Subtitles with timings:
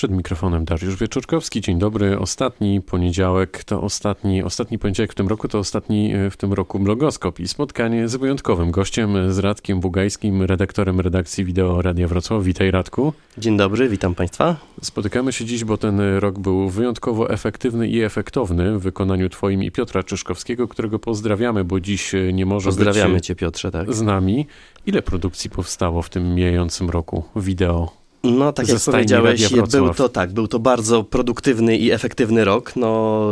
[0.00, 1.60] Przed mikrofonem Dariusz Wieczorkowski.
[1.60, 2.18] Dzień dobry.
[2.18, 6.78] Ostatni poniedziałek to ostatni, ostatni poniedziałek w tym roku to ostatni e, w tym roku
[6.78, 12.44] blogoskop i spotkanie z wyjątkowym gościem, z Radkiem Bugajskim, redaktorem redakcji wideo Radia Wrocław.
[12.44, 13.12] Witaj Radku.
[13.38, 14.56] Dzień dobry, witam Państwa.
[14.82, 19.70] Spotykamy się dziś, bo ten rok był wyjątkowo efektywny i efektowny w wykonaniu Twoim i
[19.70, 23.94] Piotra Czyszkowskiego, którego pozdrawiamy, bo dziś e, nie może Pozdrawiamy być Cię Piotrze, tak.
[23.94, 24.46] z nami.
[24.86, 27.99] Ile produkcji powstało w tym mijającym roku wideo?
[28.24, 32.76] No, tak jak powiedziałeś, był to tak, był to bardzo produktywny i efektywny rok.
[32.76, 33.26] No,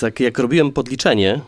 [0.00, 1.40] tak jak robiłem podliczenie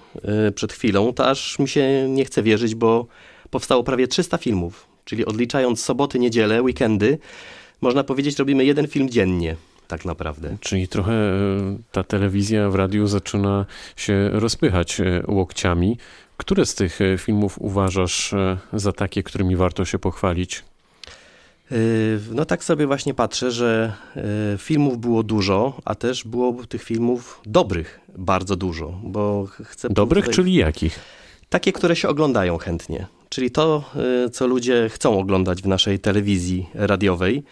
[0.48, 3.06] y, przed chwilą, to aż mi się nie chce wierzyć, bo
[3.50, 7.18] powstało prawie 300 filmów, czyli odliczając soboty, niedzielę, weekendy,
[7.80, 9.56] można powiedzieć, robimy jeden film dziennie,
[9.88, 10.56] tak naprawdę.
[10.60, 15.98] Czyli trochę e, ta telewizja w radiu zaczyna się rozpychać e, łokciami.
[16.36, 18.34] Które z tych filmów uważasz
[18.72, 20.64] za takie, którymi warto się pochwalić?
[21.72, 23.92] Y, No tak sobie właśnie patrzę, że
[24.54, 29.88] y, filmów było dużo, a też było tych filmów dobrych bardzo dużo, bo ch- chcę
[29.90, 31.00] Dobrych, tutaj- czyli jakich?
[31.48, 33.06] Takie, które się oglądają chętnie.
[33.28, 33.84] Czyli to,
[34.26, 37.42] y, co ludzie chcą oglądać w naszej telewizji radiowej.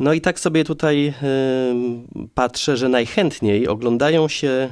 [0.00, 1.14] No i tak sobie tutaj
[2.34, 4.70] patrzę, że najchętniej oglądają się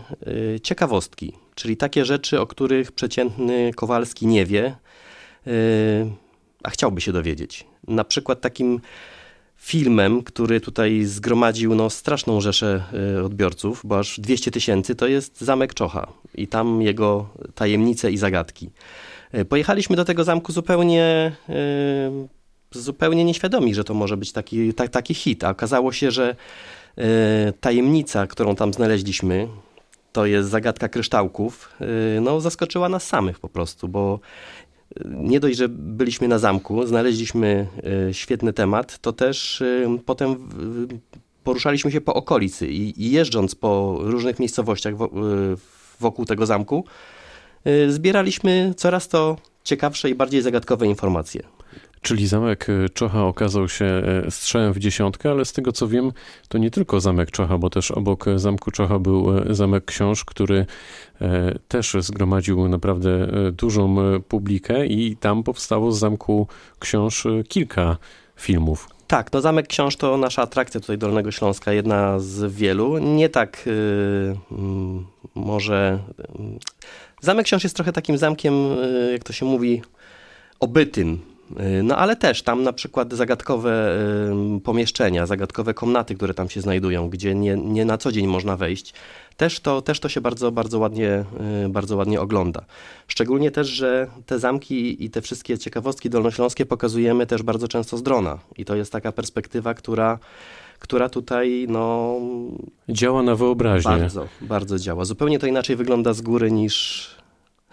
[0.63, 4.77] ciekawostki, czyli takie rzeczy, o których przeciętny Kowalski nie wie,
[6.63, 7.67] a chciałby się dowiedzieć.
[7.89, 8.81] Na przykład takim
[9.63, 12.83] filmem, który tutaj zgromadził no, straszną rzeszę
[13.19, 18.17] y, odbiorców, bo aż 200 tysięcy, to jest Zamek Czocha i tam jego tajemnice i
[18.19, 18.71] zagadki.
[19.35, 21.33] Y, Pojechaliśmy do tego zamku zupełnie,
[22.75, 26.37] y, zupełnie nieświadomi, że to może być taki, ta, taki hit, a okazało się, że
[27.61, 29.49] tajemnica, którą tam znaleźliśmy,
[30.13, 31.77] to jest zagadka kryształków,
[32.21, 34.21] no zaskoczyła nas samych po prostu, bo
[35.05, 37.67] nie dość, że byliśmy na zamku, znaleźliśmy
[38.11, 40.49] y, świetny temat, to też y, potem
[41.45, 45.11] poruszaliśmy się po okolicy i, jeżdżąc po różnych miejscowościach wo, y,
[46.01, 46.85] wokół tego zamku,
[47.89, 51.43] zbieraliśmy coraz to ciekawsze i bardziej zagadkowe informacje.
[52.03, 56.13] Czyli zamek e, Czocha okazał się e, strzałem w dziesiątkę, ale z tego co wiem,
[56.49, 60.67] to nie tylko zamek Czocha, bo też obok e, zamku Czocha był zamek Książ, który
[61.69, 63.97] też zgromadził naprawdę dużą
[64.29, 66.47] publikę i tam powstało z zamku
[66.79, 67.97] Książ kilka
[68.37, 68.89] filmów.
[69.07, 72.99] Tak, no Zamek Książ to nasza atrakcja tutaj Dolnego Śląska, jedna z wielu.
[72.99, 75.99] Nie tak y, mm, może...
[77.21, 78.55] Zamek Książ jest trochę takim zamkiem,
[79.13, 79.83] jak to się mówi,
[80.61, 81.32] obytym.
[81.61, 83.99] Y, No ale też tam na przykład zagadkowe
[84.65, 88.95] pomieszczenia, zagadkowe komnaty, które tam się znajdują, gdzie nie, nie na co dzień można wejść,
[89.37, 91.25] też to, też to się bardzo, bardzo, ładnie,
[91.67, 92.65] y, bardzo ładnie ogląda.
[93.09, 98.03] Szczególnie też, że te zamki i te wszystkie ciekawostki dolnośląskie pokazujemy też bardzo często z
[98.03, 98.39] drona.
[98.57, 100.19] I to jest taka perspektywa, która,
[100.79, 102.17] która tutaj no,
[102.89, 103.91] Działa na wyobraźnię.
[103.91, 105.05] bardzo, bardzo działa.
[105.05, 107.11] Zupełnie to inaczej wygląda z góry niż,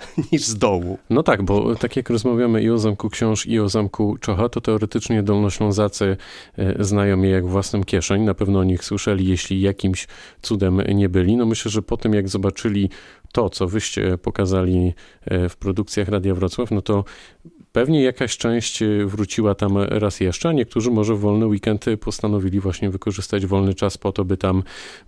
[0.32, 0.98] niż z dołu.
[1.10, 4.62] No tak, bo tak jak rozmawiamy i o Zamku Książ, i o Zamku Czocha, to
[4.62, 6.18] teoretycznie Dolnoślązacy
[6.58, 8.22] e, znają je jak własną kieszeń.
[8.22, 10.08] Na pewno o nich słyszeli, jeśli jakimś
[10.42, 11.38] cudem nie byli.
[11.38, 12.90] No myślę, że po tym jak zobaczyli
[13.32, 14.94] to, co wyście pokazali
[15.26, 17.04] e, w produkcjach Radia Wrocław, no to
[17.72, 22.60] pewnie jakaś część e, wróciła tam raz jeszcze, a niektórzy może w wolny weekend postanowili
[22.60, 24.64] właśnie wykorzystać wolny czas po to, by tam,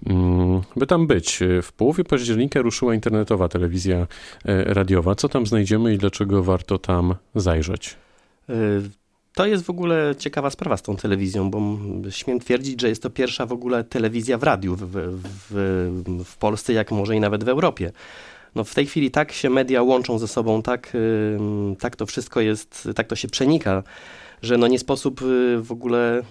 [0.06, 1.40] mm, by tam być.
[1.62, 4.08] W połowie października ruszyła internetowa telewizja
[4.46, 5.16] radiowa.
[5.16, 7.98] Co tam znajdziemy i dlaczego warto tam zajrzeć?
[8.50, 8.54] Y,
[9.34, 11.78] To jest w ogóle ciekawa sprawa z tą telewizją, bo
[12.10, 14.82] śmiem twierdzić, że jest to pierwsza w ogóle telewizja w radiu w,
[15.50, 17.92] w, w Polsce, jak może i nawet w Europie.
[18.56, 20.94] No w tej chwili tak się media łączą ze sobą, tak,
[21.80, 23.84] tak to wszystko jest, tak to się przenika,
[24.42, 26.22] że no nie sposób y, w ogóle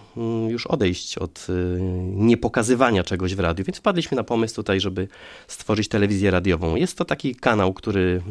[0.48, 1.78] już odejść od y,
[2.14, 3.64] niepokazywania czegoś w radiu.
[3.64, 5.08] Więc wpadliśmy na pomysł tutaj, żeby
[5.46, 6.76] stworzyć telewizję radiową.
[6.76, 8.22] Jest to taki kanał, który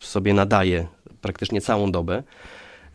[0.00, 0.86] sobie nadaje
[1.20, 2.22] praktycznie całą dobę.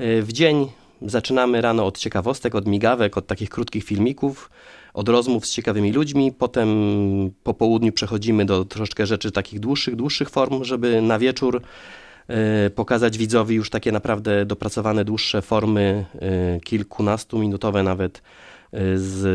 [0.01, 0.67] Y, W dzień
[1.01, 4.49] zaczynamy rano od ciekawostek, od migawek, od takich krótkich filmików,
[4.93, 6.31] od rozmów z ciekawymi ludźmi.
[6.31, 6.69] Potem
[7.43, 11.61] po południu przechodzimy do troszeczkę rzeczy takich dłuższych, dłuższych form, żeby na wieczór
[12.65, 16.05] y, pokazać widzowi już takie naprawdę dopracowane, dłuższe formy,
[16.57, 19.25] y, kilkunastominutowe nawet y, z,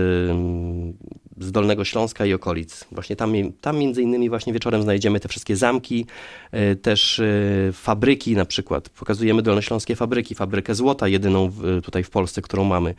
[1.53, 2.85] Dolnego Śląska i okolic.
[2.93, 6.07] Właśnie tam, tam między innymi właśnie wieczorem znajdziemy te wszystkie zamki,
[6.55, 8.89] y, też y, fabryki na przykład.
[8.89, 11.53] Pokazujemy dolnośląskie fabryki, fabrykę złota, jedyną
[11.85, 12.95] tutaj w Polsce, którą mamy.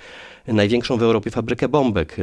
[0.48, 2.18] Największą w Europie fabrykę bombek,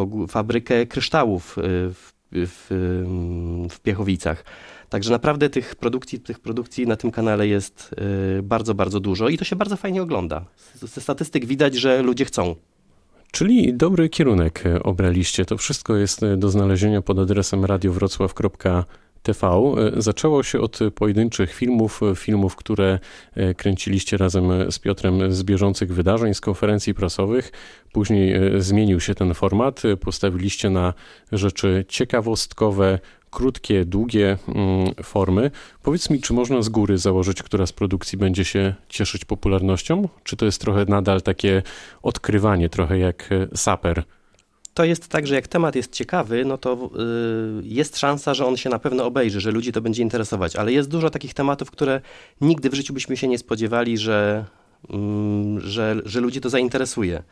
[0.00, 4.44] ogóle fabrykę kryształów w, w, ym, w Piechowicach.
[4.88, 7.94] Także naprawdę tych produkcji, tych produkcji na tym kanale jest
[8.42, 10.44] bardzo, bardzo dużo i to się bardzo fajnie ogląda.
[10.74, 12.54] Ze statystyk widać, że ludzie chcą.
[13.32, 15.44] Czyli dobry kierunek obraliście.
[15.44, 18.84] To wszystko jest do znalezienia pod adresem radiowrocław.pl
[19.26, 19.46] TV.
[19.46, 22.98] E, zaczęło się od pojedynczych filmów, filmów, które
[23.34, 27.52] e, kręciliście razem z Piotrem z bieżących wydarzeń, z konferencji prasowych.
[27.92, 30.94] Później e, zmienił się ten format, postawiliście na
[31.32, 32.98] rzeczy ciekawostkowe,
[33.30, 35.50] krótkie, długie mm, formy.
[35.82, 40.08] Powiedz mi, czy można z góry założyć, która z produkcji będzie się cieszyć popularnością?
[40.24, 41.62] Czy to jest trochę nadal takie
[42.02, 44.04] odkrywanie, trochę jak saper?
[44.76, 46.90] to jest tak, że jak temat jest ciekawy, no to
[47.60, 50.72] y, jest szansa, że on się na pewno obejrzy, że ludzi to będzie interesować, ale
[50.72, 52.00] jest dużo takich tematów, które
[52.40, 54.44] nigdy w życiu byśmy się nie spodziewali, że,
[54.90, 57.22] mm, że, że ludzi to zainteresuje.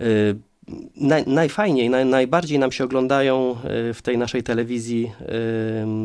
[0.00, 0.36] Y,
[0.96, 3.56] naj, najfajniej, naj, najbardziej nam się oglądają
[3.90, 5.12] y, w tej naszej telewizji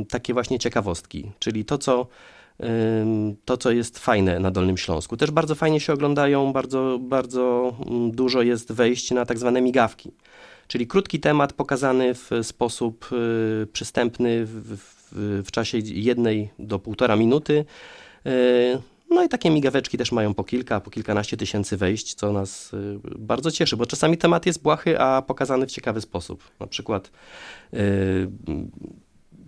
[0.09, 2.07] takie właśnie ciekawostki, czyli to, co
[3.45, 5.17] to, co jest fajne na Dolnym Śląsku.
[5.17, 10.11] Też bardzo fajnie się oglądają, bardzo, bardzo mm, dużo jest wejść na tak zwane migawki.
[10.67, 17.15] Czyli krótki temat pokazany w sposób y, przystępny w, w, w czasie jednej do półtora
[17.15, 17.65] minuty.
[19.13, 22.99] No i takie migaweczki też mają po kilka, po kilkanaście tysięcy wejść, co nas y,
[23.17, 26.43] bardzo cieszy, bo czasami temat jest błahy, a pokazany w ciekawy sposób.
[26.59, 27.11] Na przykład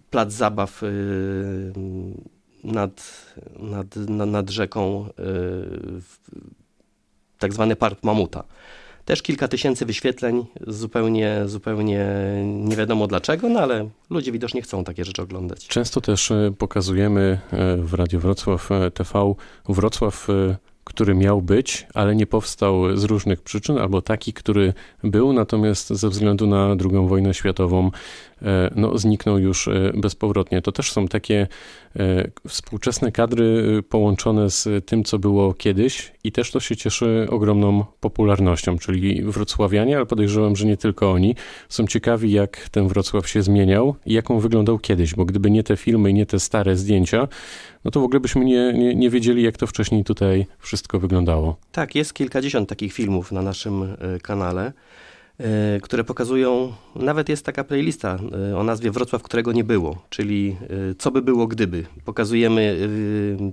[0.09, 0.81] plac zabaw
[2.63, 3.25] nad,
[3.59, 5.09] nad, nad rzeką,
[7.39, 8.44] tak zwany park Mamuta
[9.06, 12.06] też kilka tysięcy wyświetleń, zupełnie, zupełnie
[12.44, 15.68] nie wiadomo dlaczego, no ale ludzie widocznie chcą takie rzeczy oglądać.
[15.68, 19.34] Często też e, pokazujemy e, w Radio Wrocław e, TV
[19.69, 20.28] Wrocław
[20.86, 24.74] który miał być, ale nie powstał z różnych przyczyn, albo taki, który
[25.04, 27.92] był, natomiast ze względu na II wojnę światową
[28.76, 30.62] no, zniknął już e, bezpowrotnie.
[30.62, 31.48] To też są takie
[31.96, 37.86] e, współczesne kadry połączone z tym, co było kiedyś i też to się cieszy ogromną
[38.00, 41.36] popularnością, czyli wrocławianie, ale podejrzewam, że nie tylko oni,
[41.70, 45.64] są ciekawi, jak ten Wrocław się zmieniał i jak on wyglądał kiedyś, bo gdyby nie
[45.64, 47.28] te filmy i nie te stare zdjęcia,
[47.86, 51.58] no to w ogóle byśmy nie, nie, nie wiedzieli, jak to wcześniej tutaj wszystko wyglądało.
[51.72, 54.74] Tak, jest kilkadziesiąt takich filmów na naszym kanale.
[55.40, 58.20] E, które pokazują, nawet jest taka playlista
[58.52, 60.56] e, o nazwie Wrocław, którego nie było, czyli
[60.92, 61.86] e, co by było gdyby.
[62.06, 62.78] Pokazujemy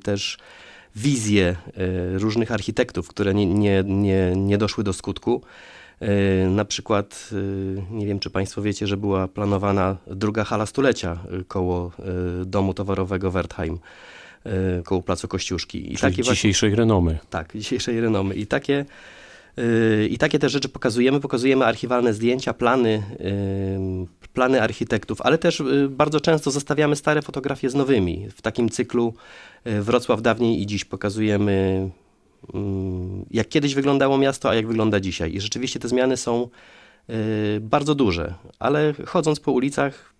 [0.02, 0.38] też
[0.96, 1.56] wizje
[2.14, 5.42] różnych architektów, które nie, nie, nie, nie doszły do skutku.
[6.48, 7.30] Na przykład,
[7.90, 11.18] nie wiem czy Państwo wiecie, że była planowana druga hala stulecia
[11.48, 11.92] koło
[12.46, 13.78] domu towarowego Wertheim,
[14.84, 15.78] koło Placu Kościuszki.
[15.78, 17.18] I Czyli takie dzisiejszej właśnie, renomy.
[17.30, 18.34] Tak, dzisiejszej renomy.
[18.34, 18.84] I takie
[20.10, 21.20] i takie te rzeczy pokazujemy.
[21.20, 23.02] Pokazujemy archiwalne zdjęcia, plany,
[24.32, 28.28] plany architektów, ale też y, bardzo często zostawiamy stare fotografie z nowymi.
[28.36, 29.14] W takim cyklu
[29.64, 31.88] Wrocław dawniej i dziś pokazujemy,
[33.30, 35.34] jak kiedyś wyglądało miasto, a jak wygląda dzisiaj.
[35.34, 36.48] I rzeczywiście te zmiany są
[37.60, 40.11] bardzo duże, ale chodząc po ulicach.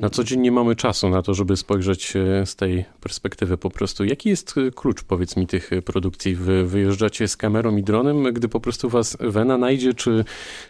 [0.00, 3.70] Na co dzień nie mamy czasu na to, żeby spojrzeć e, z tej perspektywy po
[3.70, 4.04] prostu.
[4.04, 6.34] Jaki jest e, klucz, powiedz mi, tych e, produkcji?
[6.34, 10.24] Wy wyjeżdżacie z kamerą i dronem, gdy po prostu was wena najdzie, czy,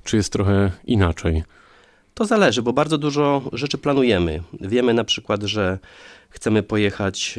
[0.05, 1.43] czy jest trochę inaczej?
[2.19, 4.43] To zależy, bo bardzo dużo rzeczy planujemy.
[4.61, 5.79] Wiemy na przykład, że
[6.31, 7.39] chcemy pojechać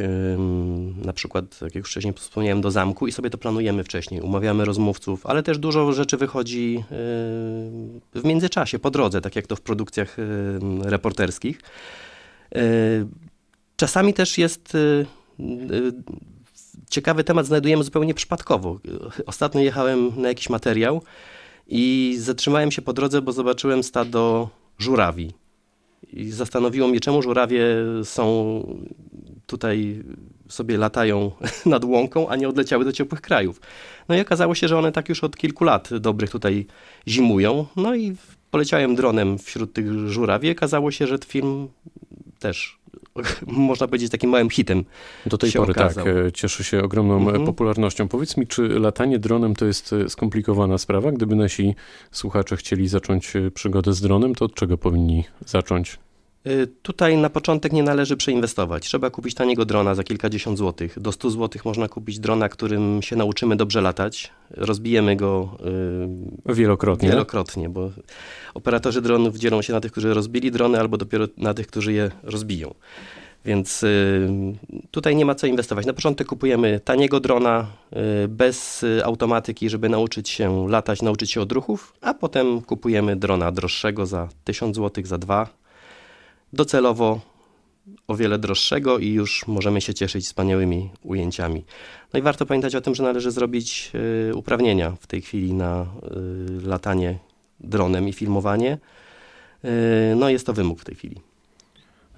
[1.05, 5.25] na przykład, jak już wcześniej wspomniałem, do zamku i sobie to planujemy wcześniej, umawiamy rozmówców,
[5.25, 6.83] ale też dużo rzeczy wychodzi
[8.15, 10.17] w międzyczasie, po drodze, tak jak to w produkcjach
[10.81, 11.61] reporterskich.
[12.55, 12.61] E,
[13.75, 15.05] czasami też jest e,
[16.89, 18.79] ciekawy temat znajdujemy zupełnie przypadkowo.
[19.25, 21.01] Ostatnio jechałem na jakiś materiał
[21.67, 25.31] i zatrzymałem się po drodze, bo zobaczyłem stado żurawi.
[26.13, 27.65] I zastanowiło mnie, czemu żurawie
[28.03, 28.63] są
[29.47, 30.03] tutaj
[30.47, 31.31] sobie latają
[31.65, 33.61] nad łąką, a nie odleciały do ciepłych krajów.
[34.09, 36.65] No i okazało się, że one tak już od kilku lat dobrych tutaj
[37.07, 37.65] zimują.
[37.75, 38.15] No i
[38.51, 40.51] poleciałem dronem wśród tych żurawi.
[40.51, 41.67] Okazało się, że film
[42.39, 42.78] też
[43.47, 44.85] można powiedzieć, takim małym hitem.
[45.25, 46.05] Do tej pory tak, okazał.
[46.05, 47.45] tak, cieszy się ogromną mhm.
[47.45, 48.07] popularnością.
[48.07, 51.11] Powiedz mi, czy latanie dronem to jest e, skomplikowana sprawa?
[51.11, 51.75] Gdyby nasi
[52.11, 55.99] słuchacze chcieli zacząć e, przygodę z dronem, to od czego powinni zacząć?
[56.47, 58.85] Y, tutaj na początek nie należy przeinwestować.
[58.85, 60.99] Trzeba kupić taniego drona za kilkadziesiąt złotych.
[60.99, 64.31] Do 100 złotych można kupić drona, którym się nauczymy dobrze latać.
[64.51, 65.57] Rozbijemy go
[66.45, 67.09] yy, wielokrotnie.
[67.09, 67.91] Wielokrotnie, bo
[68.53, 72.11] operatorzy dronów dzielą się na tych, którzy rozbili drony, albo dopiero na tych, którzy je
[72.23, 72.73] rozbiją.
[73.45, 74.29] Więc y,
[74.91, 75.85] tutaj nie ma co inwestować.
[75.85, 77.67] Na początek kupujemy taniego drona
[78.23, 84.05] y, bez automatyki, żeby nauczyć się latać, nauczyć się odruchów, a potem kupujemy drona droższego
[84.05, 85.58] za 1000 zł, za 2
[86.53, 87.19] docelowo
[88.07, 91.65] o wiele droższego i już możemy się cieszyć wspaniałymi ujęciami.
[92.13, 93.91] No i warto pamiętać o tym, że należy zrobić
[94.29, 95.85] y, uprawnienia w tej chwili na
[96.61, 97.19] y, latanie
[97.59, 98.77] dronem i filmowanie.
[99.65, 101.15] Y, no jest to wymóg w tej chwili.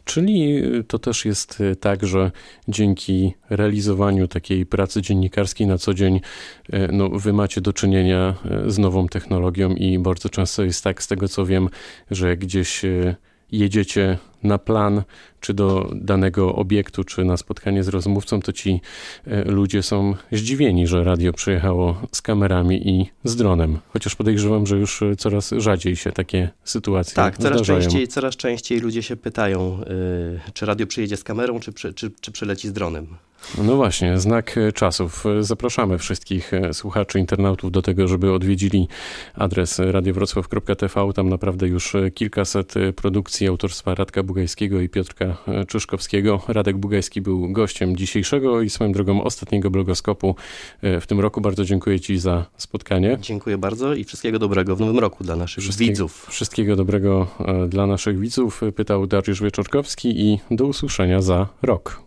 [0.06, 2.32] Czyli to też jest tak, że
[2.68, 6.22] dzięki realizowaniu takiej pracy dziennikarskiej na co dzień,
[6.92, 8.36] no, wy macie do czynienia
[8.68, 11.70] z nową technologią i bardzo często jest tak, z tego co wiem,
[12.12, 12.82] że gdzieś
[13.52, 15.04] jedziecie na plan,
[15.40, 18.82] czy do danego obiektu, czy na spotkanie z rozmówcą, to ci
[19.28, 23.80] e, ludzie są zdziwieni, że radio przyjechało z kamerami i z dronem.
[23.90, 27.80] Chociaż podejrzewam, że już e, coraz rzadziej się takie sytuacje Tak, coraz zdarzają.
[27.80, 32.32] częściej, coraz częściej ludzie się pytają, yy, czy radio przyjedzie z kamerą, czy, czy, czy
[32.32, 33.08] przyleci z dronem.
[33.58, 35.24] No właśnie, znak e, czasów.
[35.40, 38.88] Zapraszamy wszystkich słuchaczy, internautów do tego, żeby odwiedzili
[39.36, 41.14] adres radiowrocław.tv.
[41.16, 46.42] Tam naprawdę już kilkaset produkcji autorstwa Radka Bugajskiego i Piotrka Czyszkowskiego.
[46.48, 50.36] Radek Bugajski był gościem dzisiejszego i swoją drogą ostatniego blogoskopu
[50.82, 51.42] w tym roku.
[51.42, 53.18] Bardzo dziękuję Ci za spotkanie.
[53.22, 56.28] Dziękuję bardzo i wszystkiego dobrego w nowym roku dla naszych widzów.
[56.30, 57.28] Wszystkiego dobrego
[57.70, 62.02] dla naszych widzów, pytał Dariusz Wieczorkowski i do usłyszenia za rok.